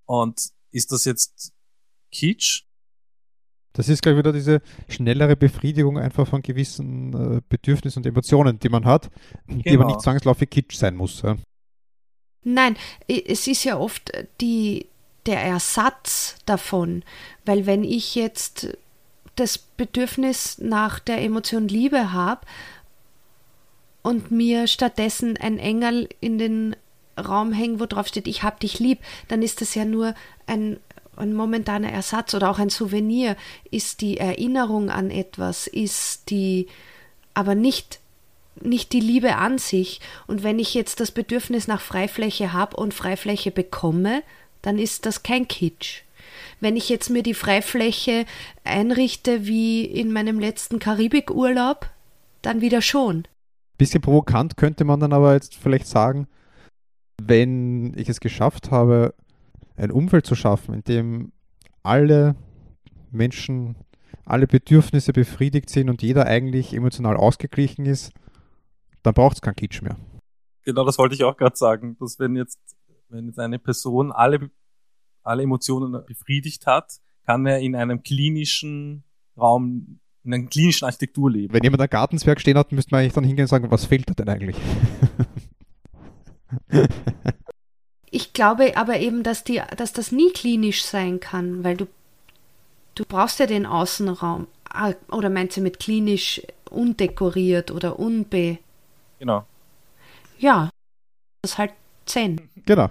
[0.07, 1.53] Und ist das jetzt
[2.11, 2.65] Kitsch?
[3.75, 8.59] Das ist, glaube ich, wieder diese schnellere Befriedigung einfach von gewissen äh, Bedürfnissen und Emotionen,
[8.59, 9.11] die man hat,
[9.47, 9.63] genau.
[9.63, 11.23] die aber nicht zwangsläufig Kitsch sein muss.
[11.23, 11.37] Ja.
[12.45, 14.87] Nein, es ist ja oft die,
[15.27, 17.05] der Ersatz davon,
[17.45, 18.77] weil wenn ich jetzt
[19.37, 22.47] das Bedürfnis nach der Emotion Liebe habe
[24.03, 26.77] und mir stattdessen ein Engel in den
[27.19, 30.15] Raum hängen, wo drauf steht, ich hab dich lieb, dann ist das ja nur
[30.47, 30.79] ein
[31.17, 33.37] ein momentaner Ersatz oder auch ein Souvenir,
[33.71, 36.69] ist die Erinnerung an etwas, ist die
[37.35, 38.01] aber nicht
[38.61, 40.01] nicht die Liebe an sich.
[40.27, 44.23] Und wenn ich jetzt das Bedürfnis nach Freifläche habe und Freifläche bekomme,
[44.61, 46.03] dann ist das kein Kitsch.
[46.61, 48.27] Wenn ich jetzt mir die Freifläche
[48.63, 51.89] einrichte wie in meinem letzten Karibikurlaub,
[52.43, 53.27] dann wieder schon.
[53.83, 56.29] Bisschen provokant könnte man dann aber jetzt vielleicht sagen,
[57.21, 59.13] wenn ich es geschafft habe,
[59.75, 61.33] ein Umfeld zu schaffen, in dem
[61.83, 62.37] alle
[63.11, 63.75] Menschen,
[64.25, 68.13] alle Bedürfnisse befriedigt sind und jeder eigentlich emotional ausgeglichen ist,
[69.03, 69.97] dann braucht es kein Kitsch mehr.
[70.63, 72.61] Genau, das wollte ich auch gerade sagen, dass wenn jetzt,
[73.09, 74.49] wenn jetzt eine Person alle,
[75.25, 79.03] alle Emotionen befriedigt hat, kann er in einem klinischen
[79.37, 81.53] Raum, in einer klinischen Architektur leben.
[81.53, 84.09] Wenn jemand ein Gartenswerk stehen hat, müsste man eigentlich dann hingehen und sagen, was fehlt
[84.09, 84.57] da denn eigentlich?
[88.11, 91.87] ich glaube aber eben, dass, die, dass das nie klinisch sein kann, weil du,
[92.95, 94.47] du brauchst ja den Außenraum.
[94.69, 98.59] Ah, oder meinst du mit klinisch undekoriert oder unbe
[99.23, 99.47] Genau.
[100.41, 100.71] Ja,
[101.43, 101.73] das ist halt
[102.07, 102.49] Zen.
[102.67, 102.91] Genau.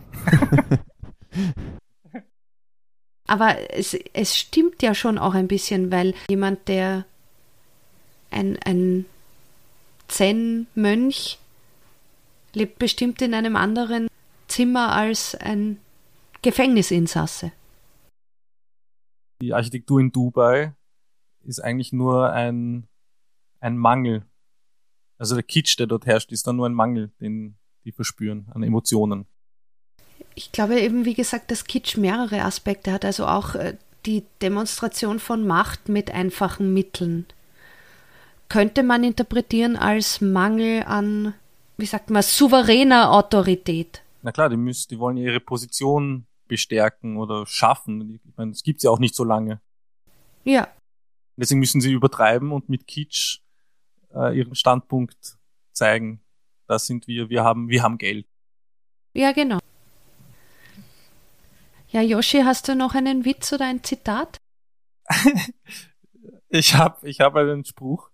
[3.27, 7.03] Aber es, es stimmt ja schon auch ein bisschen, weil jemand, der
[8.31, 9.05] ein, ein
[10.07, 11.37] Zen-Mönch
[12.53, 14.07] lebt bestimmt in einem anderen
[14.47, 15.77] Zimmer als ein
[16.41, 17.51] Gefängnisinsasse.
[19.41, 20.73] Die Architektur in Dubai
[21.43, 22.87] ist eigentlich nur ein,
[23.59, 24.25] ein Mangel
[25.21, 28.63] also der Kitsch, der dort herrscht, ist dann nur ein Mangel, den die verspüren an
[28.63, 29.27] Emotionen.
[30.33, 35.19] Ich glaube eben, wie gesagt, dass Kitsch mehrere Aspekte hat, also auch äh, die Demonstration
[35.19, 37.27] von Macht mit einfachen Mitteln.
[38.51, 41.33] Könnte man interpretieren als Mangel an,
[41.77, 44.03] wie sagt man, souveräner Autorität.
[44.23, 48.19] Na klar, die, müssen, die wollen ihre Position bestärken oder schaffen.
[48.25, 49.61] Ich meine, es gibt ja auch nicht so lange.
[50.43, 50.67] Ja.
[51.37, 53.39] Deswegen müssen sie übertreiben und mit Kitsch
[54.13, 55.37] äh, ihren Standpunkt
[55.71, 56.19] zeigen.
[56.67, 58.27] Das sind wir, wir haben, wir haben Geld.
[59.13, 59.59] Ja, genau.
[61.87, 64.41] Ja, Yoshi, hast du noch einen Witz oder ein Zitat?
[66.49, 68.10] ich habe ich hab einen Spruch,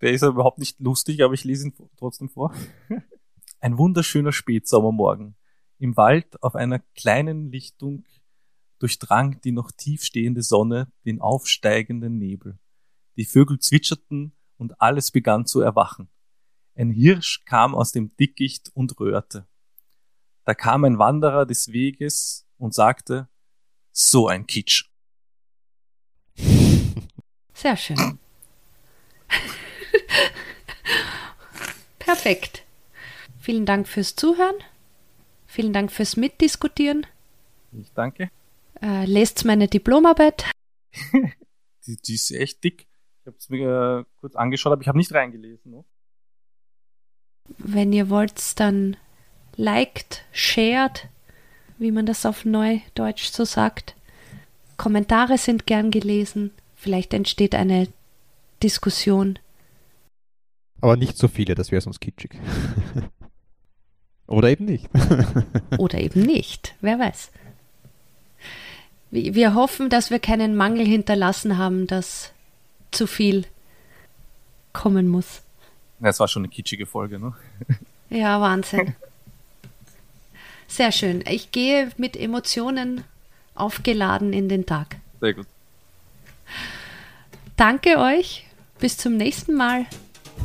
[0.00, 2.54] der ist überhaupt nicht lustig, aber ich lese ihn trotzdem vor.
[3.60, 5.34] Ein wunderschöner Spätsommermorgen.
[5.78, 8.04] Im Wald auf einer kleinen Lichtung
[8.78, 12.58] durchdrang die noch tief stehende Sonne den aufsteigenden Nebel.
[13.16, 16.08] Die Vögel zwitscherten und alles begann zu erwachen.
[16.74, 19.48] Ein Hirsch kam aus dem Dickicht und röhrte.
[20.44, 23.28] Da kam ein Wanderer des Weges und sagte,
[23.90, 24.88] so ein Kitsch.
[27.52, 28.18] Sehr schön.
[31.98, 32.64] Perfekt.
[33.40, 34.56] Vielen Dank fürs Zuhören.
[35.46, 37.06] Vielen Dank fürs Mitdiskutieren.
[37.72, 38.30] Ich danke.
[38.82, 40.50] Äh, lest meine Diplomarbeit.
[41.86, 42.88] die, die ist echt dick
[43.28, 45.70] habe es mir äh, kurz angeschaut, aber ich habe nicht reingelesen.
[45.70, 45.84] No?
[47.58, 48.96] Wenn ihr wollt, dann
[49.56, 51.08] liked, shared,
[51.78, 53.94] wie man das auf Neudeutsch so sagt.
[54.76, 56.52] Kommentare sind gern gelesen.
[56.74, 57.88] Vielleicht entsteht eine
[58.62, 59.38] Diskussion.
[60.80, 62.38] Aber nicht so viele, das wäre sonst kitschig.
[64.26, 64.88] Oder eben nicht.
[65.78, 67.30] Oder eben nicht, wer weiß.
[69.10, 72.32] Wir hoffen, dass wir keinen Mangel hinterlassen haben, dass
[72.90, 73.46] zu viel
[74.74, 75.42] kommen muss.
[75.98, 77.34] Das war schon eine kitschige Folge, ne?
[78.10, 78.94] Ja, Wahnsinn.
[80.66, 81.22] Sehr schön.
[81.28, 83.04] Ich gehe mit Emotionen
[83.54, 84.96] aufgeladen in den Tag.
[85.20, 85.46] Sehr gut.
[87.56, 88.46] Danke euch.
[88.78, 89.84] Bis zum nächsten Mal.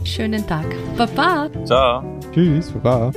[0.03, 0.65] Schönen Tag.
[0.97, 1.49] Baba.
[1.65, 2.03] Ciao.
[2.33, 2.71] Tschüss.
[2.71, 3.11] Baba.